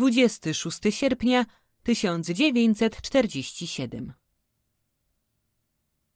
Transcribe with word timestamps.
26 0.00 0.80
sierpnia 0.90 1.46
1947 1.82 4.12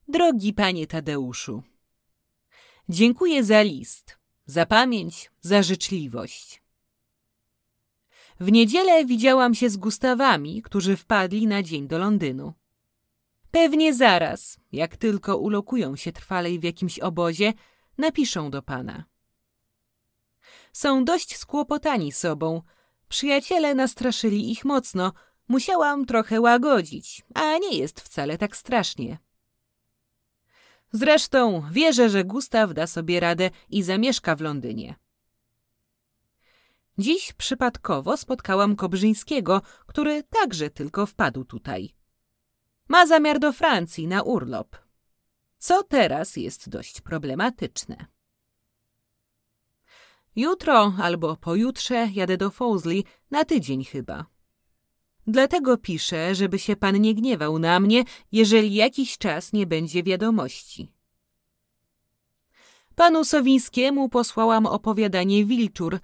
Drogi 0.09 0.53
panie 0.53 0.87
Tadeuszu, 0.87 1.63
dziękuję 2.89 3.45
za 3.45 3.63
list, 3.63 4.19
za 4.47 4.67
pamięć, 4.67 5.31
za 5.41 5.63
życzliwość. 5.63 6.63
W 8.41 8.53
niedzielę 8.53 9.05
widziałam 9.05 9.55
się 9.55 9.71
z 9.71 9.77
Gustawami, 9.77 10.63
którzy 10.63 10.97
wpadli 10.97 11.47
na 11.47 11.63
dzień 11.63 11.89
do 11.89 11.99
Londynu. 11.99 12.53
Pewnie 13.51 13.95
zaraz, 13.95 14.59
jak 14.73 14.97
tylko 14.97 15.37
ulokują 15.37 15.97
się 15.97 16.13
trwalej 16.13 16.59
w 16.59 16.63
jakimś 16.63 16.99
obozie, 16.99 17.53
napiszą 17.99 18.51
do 18.51 18.63
pana. 18.63 19.05
Są 20.73 21.05
dość 21.05 21.37
skłopotani 21.37 22.13
sobą, 22.13 22.63
Przyjaciele 23.15 23.75
nastraszyli 23.75 24.51
ich 24.51 24.65
mocno. 24.65 25.13
Musiałam 25.49 26.07
trochę 26.07 26.41
łagodzić, 26.41 27.23
a 27.35 27.59
nie 27.59 27.79
jest 27.79 28.01
wcale 28.01 28.39
tak 28.39 28.57
strasznie. 28.57 29.19
Zresztą 30.93 31.63
wierzę, 31.71 32.11
że 32.11 32.25
Gustaw 32.25 32.75
da 32.75 32.87
sobie 32.87 33.21
radę 33.21 33.51
i 33.71 33.83
zamieszka 33.83 34.37
w 34.37 34.41
Londynie. 34.41 34.95
Dziś 36.99 37.33
przypadkowo 37.33 38.17
spotkałam 38.17 38.77
Kobrzyńskiego, 38.77 39.63
który 39.87 40.23
także 40.23 40.71
tylko 40.71 41.07
wpadł 41.07 41.45
tutaj. 41.45 41.95
Ma 42.89 43.07
zamiar 43.07 43.39
do 43.39 43.53
Francji 43.53 44.07
na 44.07 44.23
urlop, 44.23 44.77
co 45.59 45.83
teraz 45.83 46.37
jest 46.37 46.69
dość 46.69 47.01
problematyczne. 47.01 48.14
Jutro 50.37 50.93
albo 51.03 51.37
pojutrze 51.37 52.09
jadę 52.13 52.37
do 52.37 52.51
Fousley 52.51 53.05
na 53.31 53.45
tydzień 53.45 53.85
chyba. 53.85 54.27
Dlatego 55.27 55.77
piszę, 55.77 56.35
żeby 56.35 56.59
się 56.59 56.77
pan 56.77 57.01
nie 57.01 57.15
gniewał 57.15 57.59
na 57.59 57.81
mnie, 57.81 58.05
jeżeli 58.33 58.75
jakiś 58.75 59.19
czas 59.19 59.53
nie 59.53 59.67
będzie 59.67 60.03
wiadomości. 60.03 60.93
Panu 62.95 63.25
Sowińskiemu 63.25 64.09
posłałam 64.09 64.67
opowiadanie 64.67 65.45
Wilczur. 65.45 65.99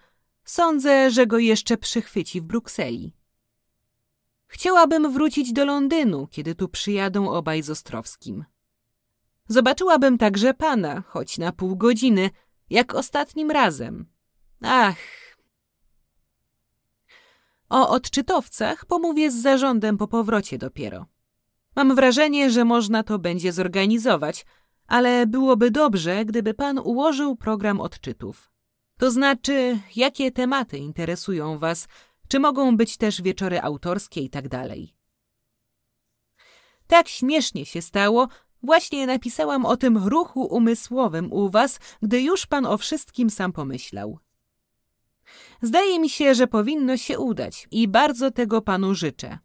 Sądzę, 0.45 1.11
że 1.11 1.27
go 1.27 1.39
jeszcze 1.39 1.77
przychwyci 1.77 2.41
w 2.41 2.45
Brukseli. 2.45 3.13
Chciałabym 4.47 5.13
wrócić 5.13 5.53
do 5.53 5.65
Londynu, 5.65 6.27
kiedy 6.31 6.55
tu 6.55 6.69
przyjadą 6.69 7.31
obaj 7.31 7.63
z 7.63 7.71
Ostrowskim. 7.71 8.45
Zobaczyłabym 9.49 10.19
także 10.19 10.55
pana, 10.55 11.03
choć 11.07 11.39
na 11.39 11.53
pół 11.53 11.77
godziny, 11.77 12.31
jak 12.71 12.95
ostatnim 12.95 13.51
razem. 13.51 14.07
Ach. 14.63 14.97
O 17.69 17.89
odczytowcach 17.89 18.85
pomówię 18.85 19.31
z 19.31 19.43
zarządem 19.43 19.99
po 19.99 20.09
powrocie 20.09 20.59
dopiero. 20.59 21.07
Mam 21.77 21.95
wrażenie, 21.95 22.51
że 22.51 22.65
można 22.65 23.03
to 23.03 23.19
będzie 23.19 23.53
zorganizować, 23.53 24.47
ale 24.87 25.27
byłoby 25.27 25.71
dobrze, 25.71 26.25
gdyby 26.25 26.55
pan 26.55 26.79
ułożył 26.79 27.37
program 27.37 27.81
odczytów. 27.81 28.51
To 28.99 29.11
znaczy, 29.11 29.79
jakie 29.97 30.33
tematy 30.33 30.79
interesują 30.79 31.59
was, 31.59 31.89
czy 32.29 32.39
mogą 32.39 32.77
być 32.77 32.97
też 32.97 33.23
wieczory 33.23 33.61
autorskie 33.61 34.21
i 34.21 34.31
tak 34.31 34.49
dalej. 34.49 34.95
Tak 36.87 37.09
śmiesznie 37.09 37.67
się 37.67 37.83
stało, 37.83 38.29
właśnie 38.63 39.07
napisałam 39.07 39.67
o 39.67 39.77
tym 39.77 40.09
ruchu 40.09 40.43
umysłowym 40.43 41.33
u 41.33 41.51
was, 41.51 41.79
gdy 42.03 42.23
już 42.23 42.47
pan 42.47 42.67
o 42.67 42.79
wszystkim 42.79 43.31
sam 43.31 43.53
pomyślał. 43.53 44.19
Zdaje 45.63 46.01
mi 46.01 46.09
się, 46.09 46.35
że 46.35 46.47
powinno 46.47 46.97
się 46.97 47.19
udać 47.19 47.69
i 47.71 47.89
bardzo 47.89 48.31
tego 48.31 48.63
panu 48.63 48.95
życzę. 48.95 49.39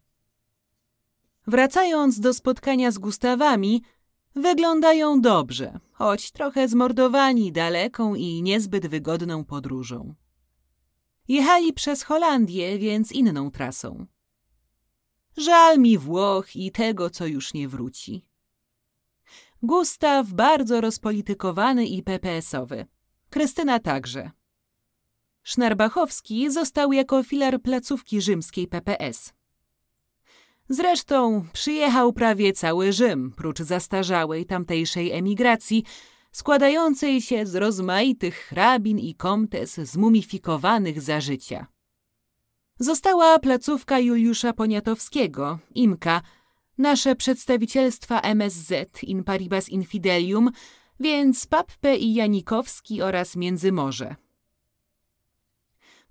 Wracając 1.47 2.19
do 2.19 2.33
spotkania 2.33 2.91
z 2.91 2.97
Gustawami, 2.97 3.83
wyglądają 4.35 5.21
dobrze, 5.21 5.79
choć 5.91 6.31
trochę 6.31 6.67
zmordowani 6.67 7.51
daleką 7.51 8.15
i 8.15 8.41
niezbyt 8.41 8.87
wygodną 8.87 9.43
podróżą. 9.43 10.15
Jechali 11.27 11.73
przez 11.73 12.03
Holandię, 12.03 12.79
więc 12.79 13.11
inną 13.11 13.51
trasą. 13.51 14.05
Żal 15.37 15.79
mi 15.79 15.97
Włoch 15.97 16.55
i 16.55 16.71
tego, 16.71 17.09
co 17.09 17.25
już 17.25 17.53
nie 17.53 17.67
wróci. 17.67 18.25
Gustaw 19.63 20.33
bardzo 20.33 20.81
rozpolitykowany 20.81 21.85
i 21.85 22.03
PPS-owy. 22.03 22.85
Krystyna 23.29 23.79
także. 23.79 24.31
Sznerbachowski 25.47 26.51
został 26.51 26.93
jako 26.93 27.23
filar 27.23 27.61
placówki 27.61 28.21
rzymskiej 28.21 28.67
PPS. 28.67 29.33
Zresztą 30.69 31.45
przyjechał 31.53 32.13
prawie 32.13 32.53
cały 32.53 32.93
Rzym, 32.93 33.33
prócz 33.37 33.59
zastarzałej 33.59 34.45
tamtejszej 34.45 35.11
emigracji, 35.11 35.83
składającej 36.31 37.21
się 37.21 37.45
z 37.45 37.55
rozmaitych 37.55 38.35
hrabin 38.35 38.99
i 38.99 39.15
komtes 39.15 39.75
zmumifikowanych 39.75 41.01
za 41.01 41.21
życia. 41.21 41.67
Została 42.79 43.39
placówka 43.39 43.99
Juliusza 43.99 44.53
Poniatowskiego, 44.53 45.59
IMKA, 45.75 46.21
nasze 46.77 47.15
przedstawicielstwa 47.15 48.19
MSZ 48.21 49.03
in 49.03 49.23
Paribas 49.23 49.69
Infidelium, 49.69 50.49
więc 50.99 51.45
Pappe 51.45 51.97
i 51.97 52.13
Janikowski 52.13 53.01
oraz 53.01 53.35
Międzymorze. 53.35 54.24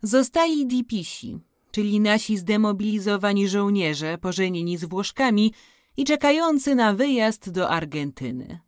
Zostali 0.04 0.66
dipisi, 0.66 1.38
czyli 1.70 2.00
nasi 2.00 2.36
zdemobilizowani 2.38 3.48
żołnierze 3.48 4.18
pożenieni 4.18 4.76
z 4.78 4.84
Włoszkami 4.84 5.52
i 5.96 6.04
czekający 6.04 6.74
na 6.74 6.94
wyjazd 6.94 7.50
do 7.50 7.70
Argentyny. 7.70 8.60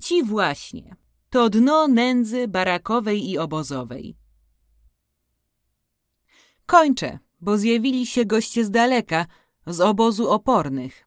Ci 0.00 0.24
właśnie, 0.24 0.96
to 1.30 1.50
dno 1.50 1.88
nędzy 1.88 2.48
barakowej 2.48 3.30
i 3.30 3.38
obozowej. 3.38 4.16
Kończę, 6.66 7.18
bo 7.40 7.58
zjawili 7.58 8.06
się 8.06 8.24
goście 8.24 8.64
z 8.64 8.70
daleka, 8.70 9.26
z 9.66 9.80
obozu 9.80 10.30
opornych. 10.30 11.06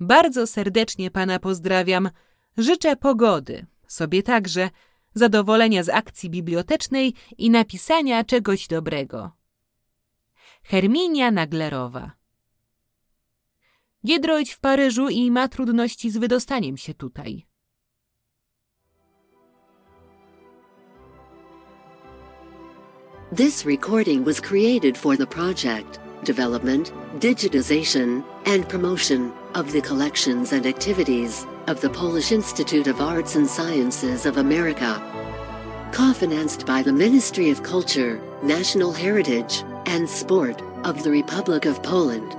Bardzo 0.00 0.46
serdecznie 0.46 1.10
pana 1.10 1.38
pozdrawiam. 1.38 2.10
Życzę 2.56 2.96
pogody, 2.96 3.66
sobie 3.86 4.22
także, 4.22 4.70
zadowolenia 5.16 5.82
z 5.82 5.88
akcji 5.88 6.30
bibliotecznej 6.30 7.14
i 7.38 7.50
napisania 7.50 8.24
czegoś 8.24 8.66
dobrego. 8.66 9.30
Herminia 10.62 11.30
Naglerowa 11.30 12.10
Giedroyć 14.06 14.52
w 14.52 14.60
Paryżu 14.60 15.08
i 15.08 15.30
ma 15.30 15.48
trudności 15.48 16.10
z 16.10 16.16
wydostaniem 16.16 16.76
się 16.76 16.94
tutaj. 16.94 17.46
This 23.36 23.66
recording 23.66 24.26
was 24.26 24.40
created 24.40 24.98
for 24.98 25.16
the 25.16 25.26
project, 25.26 26.00
development, 26.24 26.92
digitization, 27.20 28.22
and 28.44 28.66
promotion 28.66 29.32
of 29.54 29.72
the 29.72 29.82
collections 29.82 30.52
and 30.52 30.66
activities 30.66 31.46
of 31.66 31.80
the 31.80 31.90
Polish 31.90 32.32
Institute 32.32 32.86
of 32.86 33.00
Arts 33.00 33.34
and 33.34 33.46
Sciences 33.46 34.26
of 34.26 34.36
America. 34.36 35.02
co-financed 35.92 36.66
by 36.66 36.82
the 36.82 36.92
Ministry 36.92 37.50
of 37.50 37.62
Culture, 37.62 38.20
National 38.42 38.92
Heritage, 38.92 39.64
and 39.86 40.08
Sport 40.08 40.60
of 40.84 41.02
the 41.02 41.10
Republic 41.10 41.64
of 41.64 41.82
Poland. 41.82 42.36